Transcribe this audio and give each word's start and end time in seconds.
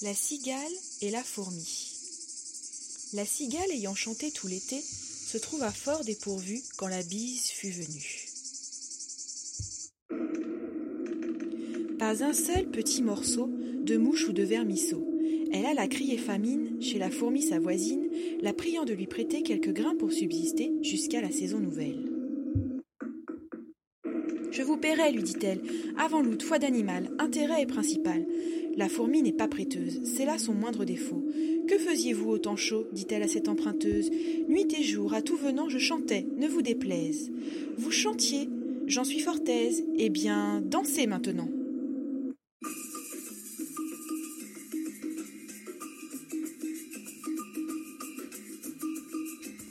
La 0.00 0.14
cigale 0.14 0.56
et 1.02 1.10
la 1.10 1.24
fourmi. 1.24 1.92
La 3.14 3.24
cigale 3.24 3.72
ayant 3.72 3.96
chanté 3.96 4.30
tout 4.30 4.46
l'été 4.46 4.80
se 4.80 5.38
trouva 5.38 5.72
fort 5.72 6.04
dépourvue 6.04 6.62
quand 6.76 6.86
la 6.86 7.02
bise 7.02 7.48
fut 7.48 7.70
venue. 7.70 8.28
Pas 11.98 12.22
un 12.22 12.32
seul 12.32 12.70
petit 12.70 13.02
morceau 13.02 13.50
de 13.82 13.96
mouche 13.96 14.28
ou 14.28 14.32
de 14.32 14.44
vermisseau. 14.44 15.04
Elle 15.52 15.66
alla 15.66 15.88
crier 15.88 16.18
famine 16.18 16.80
chez 16.80 16.98
la 16.98 17.10
fourmi 17.10 17.42
sa 17.42 17.58
voisine, 17.58 18.06
la 18.40 18.52
priant 18.52 18.84
de 18.84 18.92
lui 18.92 19.08
prêter 19.08 19.42
quelques 19.42 19.72
grains 19.72 19.96
pour 19.96 20.12
subsister 20.12 20.70
jusqu'à 20.80 21.20
la 21.20 21.32
saison 21.32 21.58
nouvelle. 21.58 22.07
Je 24.50 24.62
vous 24.62 24.76
paierai, 24.76 25.12
lui 25.12 25.22
dit-elle, 25.22 25.60
avant 25.98 26.20
l'août, 26.20 26.42
foi 26.42 26.58
d'animal, 26.58 27.10
intérêt 27.18 27.62
est 27.62 27.66
principal. 27.66 28.24
La 28.76 28.88
fourmi 28.88 29.22
n'est 29.22 29.32
pas 29.32 29.48
prêteuse, 29.48 30.00
c'est 30.04 30.24
là 30.24 30.38
son 30.38 30.54
moindre 30.54 30.84
défaut. 30.84 31.24
Que 31.66 31.78
faisiez-vous 31.78 32.30
au 32.30 32.38
temps 32.38 32.56
chaud 32.56 32.86
dit-elle 32.92 33.22
à 33.22 33.28
cette 33.28 33.48
emprunteuse. 33.48 34.10
Nuit 34.48 34.72
et 34.78 34.82
jour, 34.82 35.12
à 35.14 35.20
tout 35.20 35.36
venant, 35.36 35.68
je 35.68 35.78
chantais, 35.78 36.26
ne 36.36 36.48
vous 36.48 36.62
déplaise. 36.62 37.30
Vous 37.76 37.90
chantiez, 37.90 38.48
j'en 38.86 39.04
suis 39.04 39.20
fort 39.20 39.40
aise. 39.48 39.84
Eh 39.96 40.08
bien, 40.08 40.62
dansez 40.64 41.06
maintenant. 41.06 41.48